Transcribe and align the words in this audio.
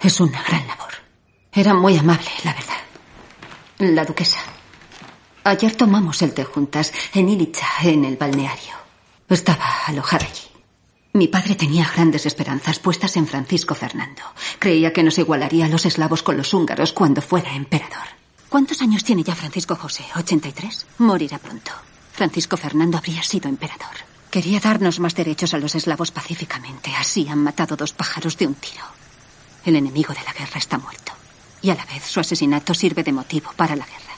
Es 0.00 0.18
una 0.18 0.42
gran 0.42 0.66
labor. 0.66 0.94
Era 1.52 1.74
muy 1.74 1.98
amable, 1.98 2.30
la 2.42 2.54
verdad. 2.54 2.80
La 3.78 4.04
duquesa. 4.04 4.40
Ayer 5.44 5.74
tomamos 5.76 6.22
el 6.22 6.32
té 6.32 6.44
juntas 6.44 6.92
en 7.12 7.28
Ilicha, 7.28 7.66
en 7.82 8.06
el 8.06 8.16
balneario. 8.16 8.74
Estaba 9.28 9.84
alojada 9.86 10.24
allí. 10.24 10.48
Mi 11.12 11.28
padre 11.28 11.54
tenía 11.54 11.90
grandes 11.94 12.24
esperanzas 12.24 12.78
puestas 12.78 13.16
en 13.16 13.26
Francisco 13.26 13.74
Fernando. 13.74 14.22
Creía 14.58 14.92
que 14.92 15.02
nos 15.02 15.18
igualaría 15.18 15.66
a 15.66 15.68
los 15.68 15.84
eslavos 15.84 16.22
con 16.22 16.36
los 16.36 16.54
húngaros 16.54 16.92
cuando 16.94 17.20
fuera 17.20 17.54
emperador. 17.54 18.08
¿Cuántos 18.48 18.80
años 18.80 19.04
tiene 19.04 19.22
ya 19.22 19.34
Francisco 19.34 19.76
José? 19.76 20.04
¿83? 20.14 20.86
Morirá 20.98 21.38
pronto. 21.38 21.72
Francisco 22.12 22.56
Fernando 22.56 22.96
habría 22.96 23.22
sido 23.22 23.48
emperador. 23.48 23.96
Quería 24.30 24.60
darnos 24.60 24.98
más 24.98 25.14
derechos 25.14 25.52
a 25.52 25.58
los 25.58 25.74
eslavos 25.74 26.10
pacíficamente. 26.10 26.90
Así 26.96 27.28
han 27.28 27.42
matado 27.42 27.76
dos 27.76 27.92
pájaros 27.92 28.38
de 28.38 28.46
un 28.46 28.54
tiro. 28.54 28.99
El 29.64 29.76
enemigo 29.76 30.14
de 30.14 30.20
la 30.24 30.32
guerra 30.32 30.58
está 30.58 30.78
muerto. 30.78 31.12
Y 31.62 31.70
a 31.70 31.74
la 31.74 31.84
vez 31.84 32.02
su 32.04 32.20
asesinato 32.20 32.74
sirve 32.74 33.02
de 33.02 33.12
motivo 33.12 33.52
para 33.56 33.76
la 33.76 33.84
guerra. 33.84 34.10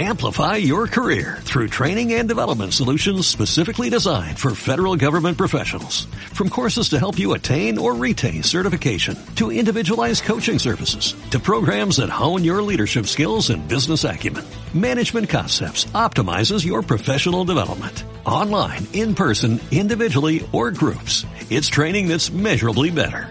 Amplify 0.00 0.54
your 0.54 0.86
career 0.86 1.38
through 1.40 1.66
training 1.66 2.12
and 2.12 2.28
development 2.28 2.72
solutions 2.72 3.26
specifically 3.26 3.90
designed 3.90 4.38
for 4.38 4.54
federal 4.54 4.94
government 4.94 5.38
professionals. 5.38 6.04
From 6.34 6.50
courses 6.50 6.90
to 6.90 7.00
help 7.00 7.18
you 7.18 7.32
attain 7.32 7.78
or 7.78 7.96
retain 7.96 8.44
certification, 8.44 9.16
to 9.34 9.50
individualized 9.50 10.22
coaching 10.22 10.60
services, 10.60 11.16
to 11.32 11.40
programs 11.40 11.96
that 11.96 12.10
hone 12.10 12.44
your 12.44 12.62
leadership 12.62 13.06
skills 13.06 13.50
and 13.50 13.66
business 13.66 14.04
acumen, 14.04 14.44
Management 14.72 15.28
Concepts 15.30 15.86
optimizes 15.86 16.64
your 16.64 16.82
professional 16.82 17.44
development. 17.44 18.04
Online, 18.24 18.86
in 18.92 19.16
person, 19.16 19.58
individually, 19.72 20.48
or 20.52 20.70
groups. 20.70 21.26
It's 21.50 21.66
training 21.66 22.06
that's 22.06 22.30
measurably 22.30 22.92
better. 22.92 23.30